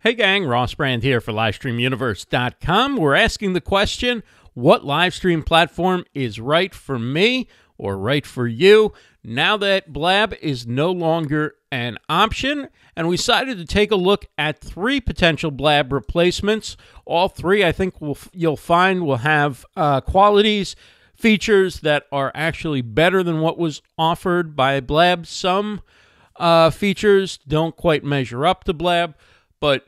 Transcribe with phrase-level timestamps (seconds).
[0.00, 2.98] Hey gang, Ross Brand here for LivestreamUniverse.com.
[2.98, 4.22] We're asking the question
[4.54, 7.48] what live stream platform is right for me
[7.78, 8.92] or right for you
[9.24, 12.68] now that Blab is no longer an option?
[12.94, 16.76] And we decided to take a look at three potential Blab replacements.
[17.04, 20.76] All three, I think, will, you'll find will have uh, qualities,
[21.16, 25.26] features that are actually better than what was offered by Blab.
[25.26, 25.80] Some
[26.36, 29.16] uh, features don't quite measure up to Blab
[29.60, 29.86] but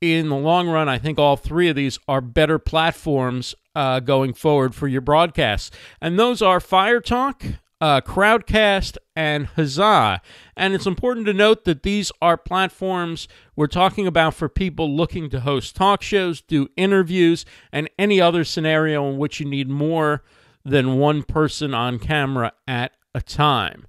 [0.00, 4.32] in the long run, I think all three of these are better platforms uh, going
[4.32, 5.70] forward for your broadcasts.
[6.00, 10.20] And those are Firetalk, uh, Crowdcast, and Huzza.
[10.56, 15.30] And it's important to note that these are platforms we're talking about for people looking
[15.30, 20.22] to host talk shows, do interviews, and any other scenario in which you need more
[20.64, 23.86] than one person on camera at a time.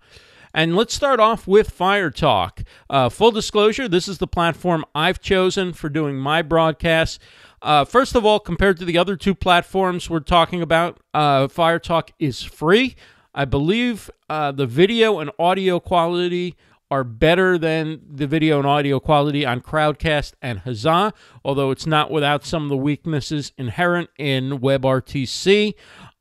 [0.54, 2.64] And let's start off with Firetalk.
[2.90, 7.20] Uh, full disclosure this is the platform I've chosen for doing my broadcasts.
[7.62, 12.10] Uh, first of all, compared to the other two platforms we're talking about, uh, Firetalk
[12.18, 12.96] is free.
[13.34, 16.56] I believe uh, the video and audio quality
[16.92, 21.14] are better than the video and audio quality on Crowdcast and Huzza,
[21.46, 25.76] although it's not without some of the weaknesses inherent in WebRTC.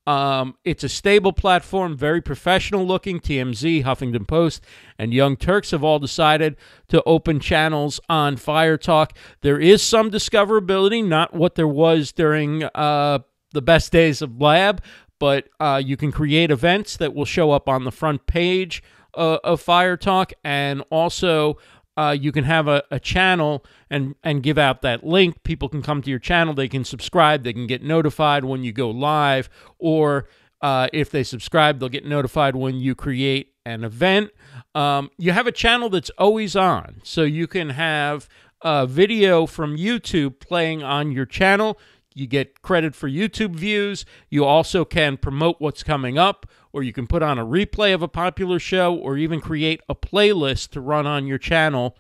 [0.08, 3.20] Um, it's a stable platform, very professional looking.
[3.20, 4.64] TMZ, Huffington Post,
[4.98, 6.56] and Young Turks have all decided
[6.88, 9.10] to open channels on Firetalk.
[9.42, 13.18] There is some discoverability, not what there was during uh,
[13.52, 14.82] the best days of Blab,
[15.18, 19.36] but uh, you can create events that will show up on the front page uh,
[19.44, 21.58] of Firetalk and also
[21.98, 25.42] uh, you can have a, a channel and and give out that link.
[25.42, 26.54] People can come to your channel.
[26.54, 27.42] They can subscribe.
[27.42, 30.28] They can get notified when you go live, or
[30.62, 34.30] uh, if they subscribe, they'll get notified when you create an event.
[34.76, 38.28] Um, you have a channel that's always on, so you can have
[38.62, 41.80] a video from YouTube playing on your channel.
[42.18, 44.04] You get credit for YouTube views.
[44.28, 48.02] You also can promote what's coming up, or you can put on a replay of
[48.02, 51.96] a popular show, or even create a playlist to run on your channel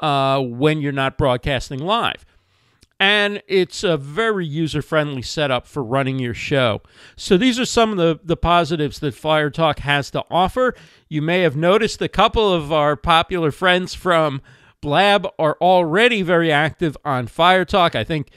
[0.00, 2.26] uh, when you're not broadcasting live.
[2.98, 6.82] And it's a very user friendly setup for running your show.
[7.16, 10.74] So, these are some of the, the positives that Firetalk has to offer.
[11.08, 14.42] You may have noticed a couple of our popular friends from
[14.82, 17.94] Blab are already very active on Firetalk.
[17.94, 18.28] I think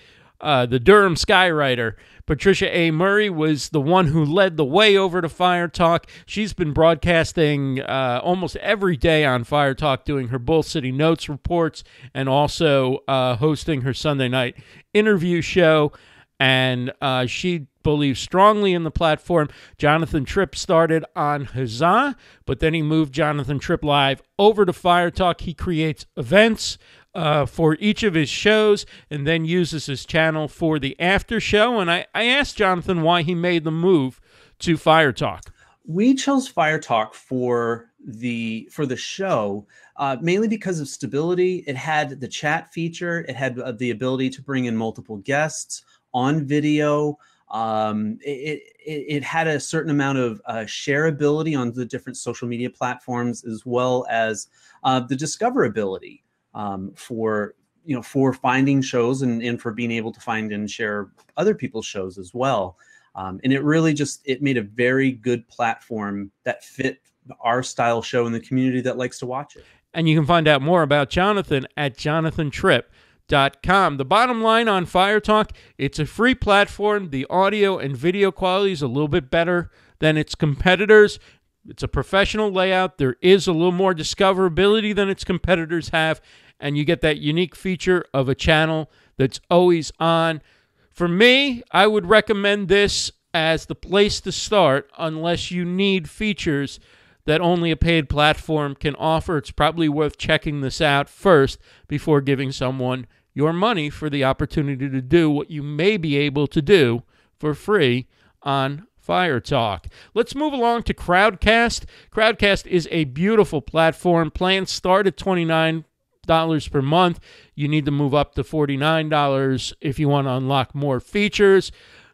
[0.42, 1.96] uh, the Durham Skywriter.
[2.26, 2.92] Patricia A.
[2.92, 6.06] Murray was the one who led the way over to Firetalk.
[6.26, 11.84] She's been broadcasting uh, almost every day on Firetalk, doing her Bull City Notes reports
[12.14, 14.56] and also uh, hosting her Sunday night
[14.94, 15.92] interview show.
[16.40, 19.50] And uh, she believes strongly in the platform.
[19.78, 25.42] Jonathan Tripp started on Huzza, but then he moved Jonathan Tripp Live over to Firetalk.
[25.42, 26.78] He creates events
[27.16, 31.80] uh, for each of his shows and then uses his channel for the after show.
[31.80, 34.20] And I, I asked Jonathan why he made the move
[34.60, 35.50] to Firetalk.
[35.86, 39.66] We chose Firetalk for the for the show
[39.98, 41.64] uh, mainly because of stability.
[41.68, 43.26] It had the chat feature.
[43.28, 47.18] It had uh, the ability to bring in multiple guests on video.
[47.50, 52.48] Um, it, it, it, had a certain amount of uh, shareability on the different social
[52.48, 54.48] media platforms, as well as
[54.84, 56.23] uh, the discoverability
[56.54, 57.56] um, for
[57.86, 61.56] you know for finding shows and, and for being able to find and share other
[61.56, 62.78] people's shows as well.
[63.16, 67.00] Um, and it really just it made a very good platform that fit
[67.40, 69.64] our style show and the community that likes to watch it.
[69.94, 75.52] And you can find out more about jonathan at jonathantripp.com the bottom line on firetalk
[75.78, 77.12] it's a free platform.
[77.12, 81.20] The audio and video quality is a little bit better than its competitors.
[81.68, 82.98] It's a professional layout.
[82.98, 86.22] There is a little more discoverability than its competitors have,
[86.64, 90.42] and you get that unique feature of a channel that's always on.
[90.90, 96.80] For me, I would recommend this as the place to start unless you need features
[97.26, 99.38] that only a paid platform can offer.
[99.38, 101.60] It's probably worth checking this out first
[101.90, 106.48] before giving someone your money for the opportunity to do what you may be able
[106.48, 107.04] to do
[107.38, 108.08] for free
[108.42, 109.88] on Firetalk.
[110.14, 111.84] Let's move along to Crowdcast.
[112.10, 114.32] Crowdcast is a beautiful platform.
[114.32, 115.84] Plans start at $29
[116.26, 117.20] per month.
[117.56, 121.72] You need to move up to $49 if you want to unlock more features.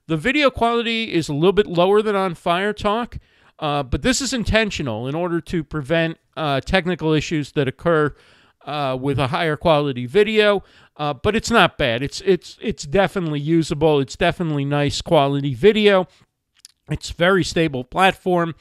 [0.08, 3.20] The video quality is a little bit lower than on Firetalk,
[3.60, 8.16] uh, but this is intentional in order to prevent uh, technical issues that occur
[8.66, 10.64] uh, with a higher quality video.
[10.98, 12.04] Uh, but it's not bad.
[12.04, 14.00] It's it's it's definitely usable.
[14.00, 16.08] It's definitely nice quality video.
[16.90, 18.56] It's very stable platform.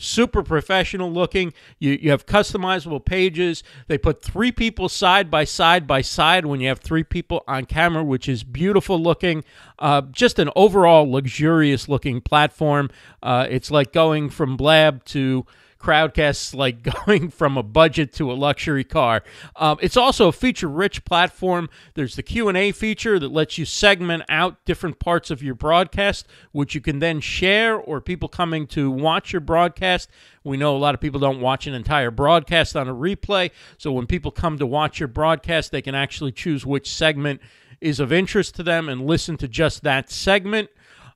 [0.00, 1.52] Super professional looking.
[1.78, 3.62] You, you have customizable pages.
[3.86, 7.66] They put three people side by side by side when you have three people on
[7.66, 9.44] camera, which is beautiful looking.
[9.78, 12.90] Uh, just an overall luxurious looking platform.
[13.22, 15.46] Uh, it's like going from Blab to
[15.80, 19.22] Crowdcast's like going from a budget to a luxury car.
[19.56, 21.68] Um, it's also a feature-rich platform.
[21.94, 26.74] There's the Q&A feature that lets you segment out different parts of your broadcast, which
[26.74, 30.10] you can then share, or people coming to watch your broadcast.
[30.44, 33.92] We know a lot of people don't watch an entire broadcast on a replay, so
[33.92, 37.40] when people come to watch your broadcast, they can actually choose which segment
[37.80, 40.68] is of interest to them and listen to just that segment.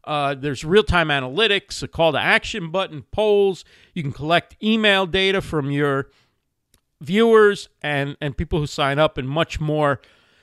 [0.06, 3.64] Uh, there's real time analytics, a call to action button, polls.
[3.94, 6.10] You can collect email data from your
[7.00, 10.00] viewers and, and people who sign up, and much more.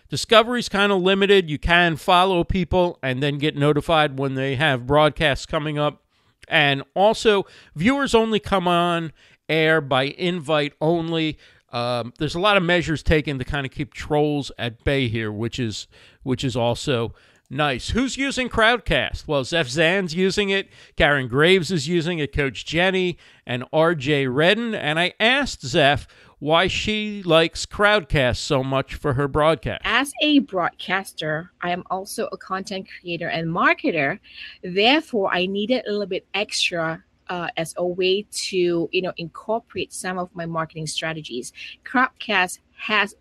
[0.10, 1.50] Discovery's kind of limited.
[1.50, 6.04] You can follow people and then get notified when they have broadcasts coming up.
[6.48, 9.13] And also, viewers only come on
[9.48, 11.38] air by invite only.
[11.72, 15.31] Um, there's a lot of measures taken to kind of keep trolls at bay here,
[15.31, 15.88] which is
[16.24, 17.13] which is also
[17.53, 17.89] Nice.
[17.89, 19.27] Who's using Crowdcast?
[19.27, 20.69] Well, Zef Zan's using it.
[20.95, 22.33] Karen Graves is using it.
[22.33, 24.74] Coach Jenny and RJ Redden.
[24.74, 26.07] And I asked Zef
[26.39, 29.81] why she likes Crowdcast so much for her broadcast.
[29.83, 34.19] As a broadcaster, I am also a content creator and marketer.
[34.63, 39.92] Therefore, I needed a little bit extra uh, as a way to you know incorporate
[39.92, 41.51] some of my marketing strategies.
[41.83, 43.13] Crowdcast has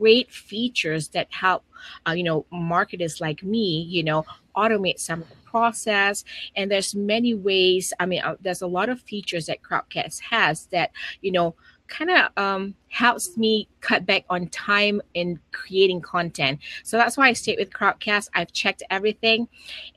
[0.00, 1.64] great features that help
[2.08, 4.24] uh, you know marketers like me you know
[4.56, 6.24] automate some process.
[6.56, 10.66] And there's many ways i mean uh, there's a lot of features that crowdcast has
[10.66, 10.90] that
[11.22, 11.54] you know
[11.90, 16.60] kind of um, helps me cut back on time in creating content.
[16.84, 18.28] So that's why I stayed with Crowdcast.
[18.34, 19.48] I've checked everything,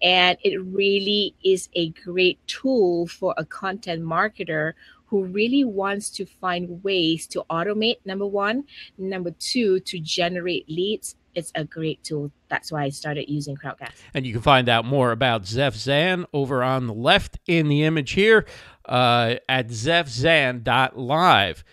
[0.02, 4.74] and it really is a great tool for a content marketer
[5.06, 8.64] who really wants to find ways to automate, number one.
[8.98, 11.16] Number two, to generate leads.
[11.36, 12.32] It's a great tool.
[12.50, 13.92] That's why I started using Crowdcast.
[14.16, 17.84] And you can find out more about Zef Zan over on the left in the
[17.84, 18.46] image here
[18.86, 21.64] uh, at zefzan.live.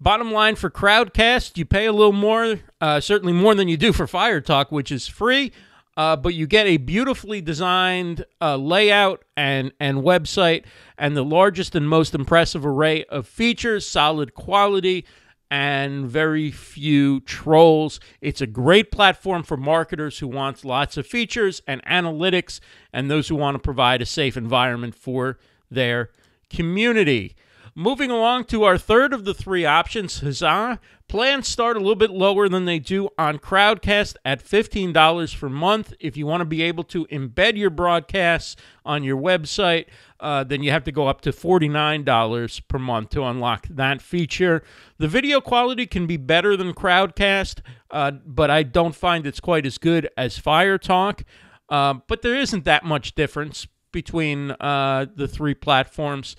[0.00, 3.92] Bottom line for Crowdcast, you pay a little more, uh, certainly more than you do
[3.92, 5.50] for Firetalk, which is free.
[5.96, 10.64] Uh, but you get a beautifully designed uh, layout and, and website
[10.96, 15.04] and the largest and most impressive array of features, solid quality,
[15.50, 17.98] and very few trolls.
[18.20, 22.60] It's a great platform for marketers who want lots of features and analytics
[22.92, 26.10] and those who want to provide a safe environment for their
[26.48, 27.34] community.
[27.78, 30.80] Moving along to our third of the three options, Huzza.
[31.06, 35.94] Plans start a little bit lower than they do on Crowdcast at $15 per month.
[36.00, 39.84] If you want to be able to embed your broadcasts on your website,
[40.18, 44.64] uh, then you have to go up to $49 per month to unlock that feature.
[44.96, 47.60] The video quality can be better than Crowdcast,
[47.92, 51.22] uh, but I don't find it's quite as good as Firetalk.
[51.68, 56.34] Uh, but there isn't that much difference between uh, the three platforms.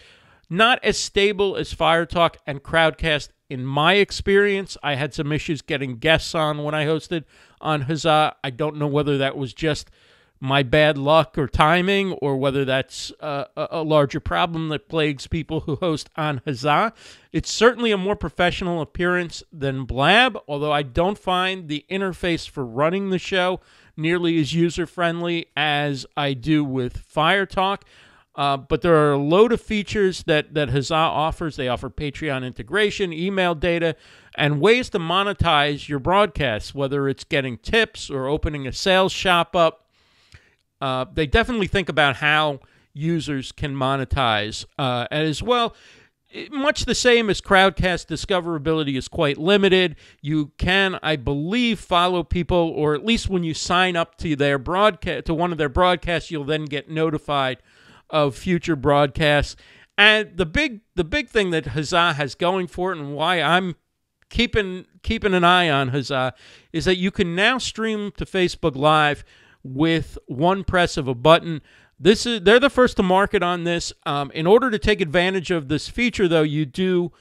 [0.50, 4.78] Not as stable as Firetalk and Crowdcast in my experience.
[4.81, 7.25] I had some issues getting guests on when I hosted
[7.62, 8.34] on Huzza.
[8.44, 9.92] I don't know whether that was just
[10.40, 15.60] my bad luck or timing, or whether that's uh, a larger problem that plagues people
[15.62, 16.94] who host on Huzza.
[17.34, 22.66] It's certainly a more professional appearance than Blab, although I don't find the interface for
[22.66, 23.60] running the show
[23.98, 27.82] nearly as user friendly as I do with Firetalk.
[28.39, 31.58] Uh, but there are a load of features that, that Huzza offers.
[31.58, 33.98] They offer Patreon integration, email data,
[34.34, 39.58] and ways to monetize your broadcasts, whether it's getting tips or opening a sales shop
[39.58, 39.89] up.
[40.79, 42.62] Uh, they definitely think about how
[42.93, 44.63] users can monetize.
[44.77, 45.75] Uh, as well,
[46.50, 49.98] much the same as Crowdcast, discoverability is quite limited.
[50.22, 54.58] You can, I believe, follow people, or at least when you sign up to their
[54.58, 57.58] broadcast to one of their broadcasts, you'll then get notified
[58.10, 59.56] of future broadcasts.
[59.98, 63.75] And the big the big thing that Huzza has going for it and why I'm
[64.30, 66.34] keeping keeping an eye on Huzza
[66.72, 69.24] is that you can now stream to Facebook Live
[69.63, 71.62] with one press of a button.
[72.00, 73.92] This is they're the first to market on this.
[74.06, 77.12] Um, in order to take advantage of this feature, though, you do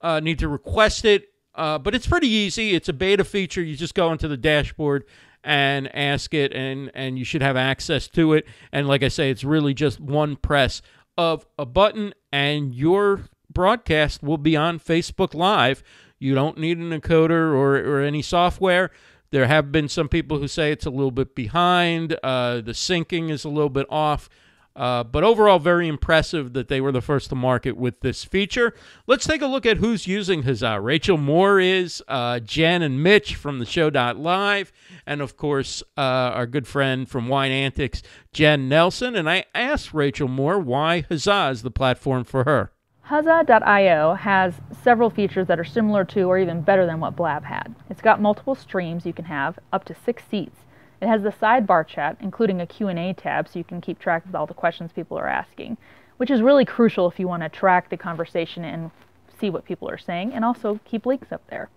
[0.00, 1.28] uh, need to request it.
[1.54, 2.74] Uh, but it's pretty easy.
[2.74, 3.62] It's a beta feature.
[3.62, 5.04] You just go into the dashboard
[5.44, 8.46] and ask it, and and you should have access to it.
[8.72, 10.82] And like I say, it's really just one press
[11.16, 15.82] of a button, and your broadcast will be on Facebook Live.
[16.18, 18.90] You don't need an encoder or, or any software.
[19.30, 22.16] There have been some people who say it's a little bit behind.
[22.22, 24.28] Uh, the syncing is a little bit off.
[24.76, 28.74] Uh, but overall, very impressive that they were the first to market with this feature.
[29.06, 30.82] Let's take a look at who's using Huzza.
[30.82, 34.72] Rachel Moore is, uh, Jen and Mitch from the show.live,
[35.06, 38.02] and of course, uh, our good friend from Wine Antics,
[38.32, 39.14] Jen Nelson.
[39.14, 42.72] And I asked Rachel Moore why Huzza is the platform for her.
[43.08, 47.74] Huzza.io has several features that are similar to or even better than what Blab had.
[47.90, 50.63] It's got multiple streams you can have, up to six seats.
[51.04, 54.34] It has the sidebar chat, including a Q&A tab so you can keep track of
[54.34, 55.76] all the questions people are asking,
[56.16, 58.90] which is really crucial if you want to track the conversation and
[59.38, 61.68] see what people are saying and also keep links up there.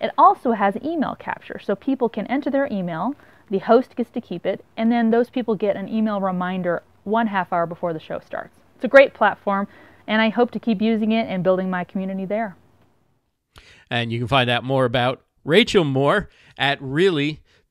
[0.00, 3.16] It also has email capture, so people can enter their email,
[3.50, 7.26] the host gets to keep it, and then those people get an email reminder one
[7.26, 8.56] half hour before the show starts.
[8.76, 9.66] It's a great platform
[10.06, 12.56] and I hope to keep using it and building my community there.
[13.90, 16.78] And you can find out more about Rachel Moore at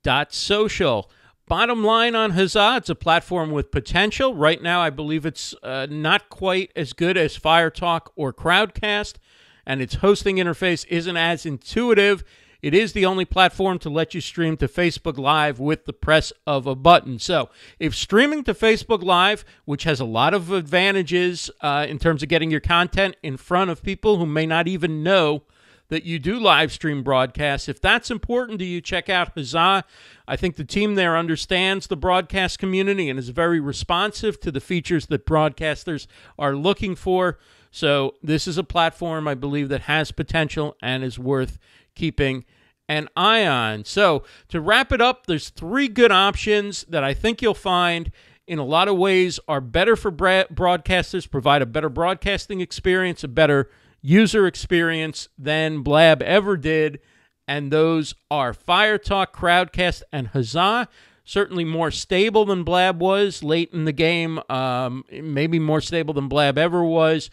[0.06, 1.10] really.social.
[1.48, 4.36] Bottom line on Huzza, it's a platform with potential.
[4.36, 9.16] Right now, I believe it's uh, not quite as good as Firetalk or Crowdcast,
[9.66, 12.24] and its hosting interface isn't as intuitive
[12.62, 16.34] it is the only platform to let you stream to Facebook Live with the press
[16.46, 17.18] of a button.
[17.18, 22.22] So, if streaming to Facebook Live, which has a lot of advantages uh, in terms
[22.22, 25.44] of getting your content in front of people who may not even know
[25.90, 29.84] that you do live stream broadcasts, if that's important to you, check out Huzza.
[30.28, 34.62] I think the team there understands the broadcast community and is very responsive to the
[34.62, 37.40] features that broadcasters are looking for.
[37.72, 41.60] So, this is a platform I believe that has potential and is worth
[41.96, 42.46] keeping
[42.88, 43.86] an eye on.
[43.86, 48.12] So, to wrap it up, there's three good options that I think you'll find
[48.48, 53.28] in a lot of ways are better for broadcasters, provide a better broadcasting experience, a
[53.28, 53.70] better
[54.02, 57.00] user experience than Blab ever did.
[57.48, 60.88] And those are Firetalk, Crowdcast, and Huzza.
[61.24, 66.28] Certainly more stable than Blab was late in the game, um, maybe more stable than
[66.28, 67.30] Blab ever was.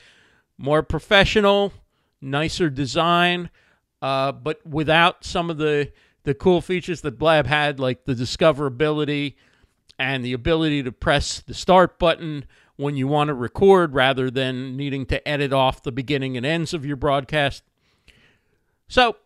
[0.58, 1.72] More professional,
[2.20, 3.50] nicer design
[4.02, 5.90] uh, but without some of the
[6.24, 9.34] the cool features that Blab had, like the discoverability
[9.98, 12.44] and the ability to press the start button
[12.76, 16.74] when you want to record rather than needing to edit off the beginning and ends
[16.74, 17.62] of your broadcast.
[18.88, 19.16] So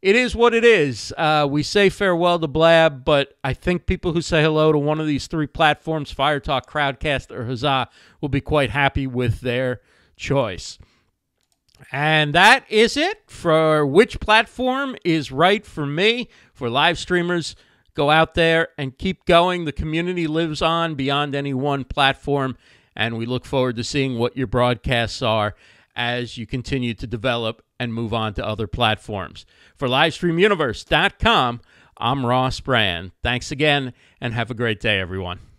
[0.00, 1.14] it is what it is.
[1.16, 4.98] Uh, we say farewell to Blab, but I think people who say hello to one
[4.98, 7.86] of these three platforms, Firetalk, Crowdcast, or Huzza,
[8.20, 9.80] will be quite happy with their
[10.16, 10.78] choice.
[11.90, 16.28] And that is it for which platform is right for me.
[16.52, 17.54] For live streamers,
[17.94, 19.64] go out there and keep going.
[19.64, 22.56] The community lives on beyond any one platform,
[22.96, 25.54] and we look forward to seeing what your broadcasts are
[25.94, 29.44] as you continue to develop and move on to other platforms.
[29.76, 31.60] For LivestreamUniverse.com,
[31.98, 33.12] I'm Ross Brand.
[33.22, 35.51] Thanks again, and have a great day, everyone.